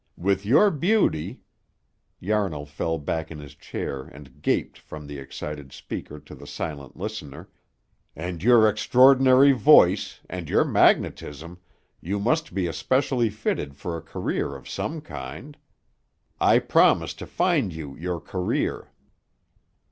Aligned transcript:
With 0.17 0.47
your 0.47 0.71
beauty" 0.71 1.41
Yarnall 2.19 2.65
fell 2.65 2.97
back 2.97 3.29
in 3.29 3.37
his 3.37 3.53
chair 3.53 4.05
and 4.05 4.41
gaped 4.41 4.79
from 4.79 5.05
the 5.05 5.19
excited 5.19 5.71
speaker 5.71 6.19
to 6.21 6.33
the 6.33 6.47
silent 6.47 6.97
listener 6.97 7.49
"and 8.15 8.41
your 8.41 8.67
extraordinary 8.67 9.51
voice, 9.51 10.19
and 10.27 10.49
your 10.49 10.65
magnetism, 10.65 11.59
you 12.01 12.19
must 12.19 12.55
be 12.55 12.65
especially 12.65 13.29
fitted 13.29 13.75
for 13.75 13.95
a 13.95 14.01
career 14.01 14.55
of 14.55 14.67
some 14.67 15.01
kind. 15.01 15.55
I 16.39 16.57
promise 16.57 17.13
to 17.13 17.27
find 17.27 17.71
you 17.71 17.95
your 17.95 18.19
career." 18.19 18.89